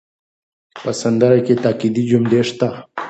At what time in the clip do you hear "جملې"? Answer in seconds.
2.11-2.41